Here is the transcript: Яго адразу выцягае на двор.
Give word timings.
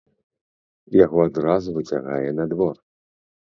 Яго 1.05 1.19
адразу 1.29 1.69
выцягае 1.77 2.29
на 2.41 2.51
двор. 2.57 2.75